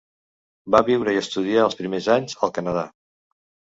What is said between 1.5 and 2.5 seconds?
els primers anys